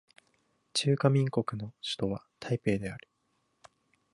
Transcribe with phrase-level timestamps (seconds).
[0.73, 3.07] 中華民国の首都は台北である